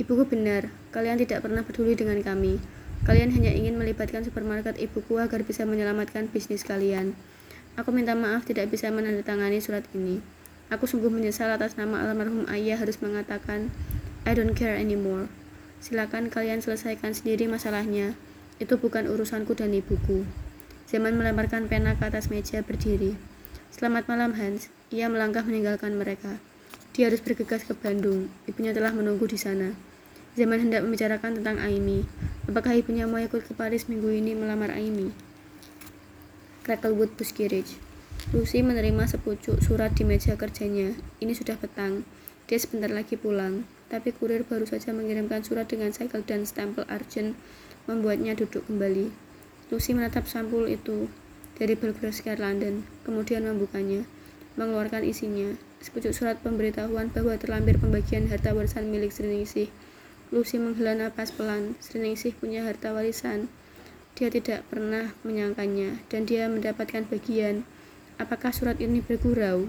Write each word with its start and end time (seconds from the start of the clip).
Ibuku 0.00 0.24
benar, 0.32 0.72
kalian 0.96 1.20
tidak 1.20 1.44
pernah 1.44 1.60
peduli 1.60 1.92
dengan 1.92 2.16
kami. 2.24 2.56
Kalian 3.04 3.36
hanya 3.36 3.52
ingin 3.52 3.76
melibatkan 3.76 4.24
supermarket 4.24 4.80
ibuku 4.80 5.20
agar 5.20 5.44
bisa 5.44 5.68
menyelamatkan 5.68 6.24
bisnis 6.32 6.64
kalian. 6.64 7.12
Aku 7.76 7.92
minta 7.92 8.16
maaf 8.16 8.48
tidak 8.48 8.72
bisa 8.72 8.88
menandatangani 8.88 9.60
surat 9.60 9.84
ini. 9.92 10.24
Aku 10.72 10.88
sungguh 10.88 11.12
menyesal 11.12 11.52
atas 11.52 11.76
nama 11.76 12.00
almarhum 12.00 12.48
ayah 12.48 12.80
harus 12.80 12.96
mengatakan, 13.04 13.68
I 14.24 14.32
don't 14.32 14.56
care 14.56 14.72
anymore. 14.72 15.28
Silakan 15.84 16.32
kalian 16.32 16.64
selesaikan 16.64 17.12
sendiri 17.12 17.44
masalahnya. 17.44 18.16
Itu 18.56 18.80
bukan 18.80 19.04
urusanku 19.04 19.52
dan 19.52 19.76
ibuku. 19.76 20.24
Zaman 20.88 21.12
melemparkan 21.12 21.68
pena 21.68 21.92
ke 22.00 22.08
atas 22.08 22.32
meja 22.32 22.64
berdiri. 22.64 23.20
Selamat 23.68 24.08
malam 24.08 24.32
Hans. 24.32 24.72
Ia 24.88 25.12
melangkah 25.12 25.44
meninggalkan 25.44 25.92
mereka. 25.92 26.40
Dia 26.96 27.12
harus 27.12 27.20
bergegas 27.20 27.68
ke 27.68 27.76
Bandung. 27.76 28.32
Ibunya 28.48 28.72
telah 28.72 28.96
menunggu 28.96 29.28
di 29.28 29.36
sana. 29.36 29.89
Zaman 30.38 30.62
hendak 30.62 30.86
membicarakan 30.86 31.42
tentang 31.42 31.58
Aimi. 31.58 32.06
Apakah 32.46 32.78
ibunya 32.78 33.10
mau 33.10 33.18
ikut 33.18 33.42
ke 33.42 33.52
Paris 33.54 33.90
minggu 33.90 34.14
ini 34.14 34.38
melamar 34.38 34.70
Aimi? 34.70 35.10
Cracklewood 36.62 37.18
Bus 37.18 37.34
Garage. 37.34 37.74
Lucy 38.30 38.62
menerima 38.62 39.10
sepucuk 39.10 39.58
surat 39.58 39.90
di 39.90 40.06
meja 40.06 40.38
kerjanya. 40.38 40.94
Ini 41.18 41.34
sudah 41.34 41.58
petang. 41.58 42.06
Dia 42.46 42.62
sebentar 42.62 42.86
lagi 42.94 43.18
pulang. 43.18 43.66
Tapi 43.90 44.14
kurir 44.14 44.46
baru 44.46 44.70
saja 44.70 44.94
mengirimkan 44.94 45.42
surat 45.42 45.66
dengan 45.66 45.90
segel 45.90 46.22
dan 46.22 46.46
stempel 46.46 46.86
argent 46.86 47.34
membuatnya 47.90 48.38
duduk 48.38 48.62
kembali. 48.70 49.10
Lucy 49.74 49.98
menatap 49.98 50.30
sampul 50.30 50.70
itu 50.70 51.10
dari 51.58 51.74
Belgrave 51.74 52.14
Square 52.14 52.38
London, 52.38 52.86
kemudian 53.02 53.42
membukanya, 53.42 54.06
mengeluarkan 54.54 55.02
isinya, 55.02 55.58
sepucuk 55.82 56.14
surat 56.14 56.38
pemberitahuan 56.38 57.10
bahwa 57.10 57.34
terlampir 57.34 57.82
pembagian 57.82 58.30
harta 58.30 58.54
warisan 58.54 58.94
milik 58.94 59.10
Sriningsih. 59.10 59.66
Lucy 60.30 60.62
menghela 60.62 60.94
napas 60.94 61.34
pelan, 61.34 61.74
Sriningsih 61.82 62.38
punya 62.38 62.62
harta 62.62 62.94
warisan. 62.94 63.50
Dia 64.14 64.30
tidak 64.30 64.62
pernah 64.70 65.10
menyangkanya, 65.26 65.98
dan 66.06 66.22
dia 66.22 66.46
mendapatkan 66.46 67.02
bagian. 67.10 67.66
Apakah 68.14 68.54
surat 68.54 68.78
ini 68.78 69.02
bergurau? 69.02 69.66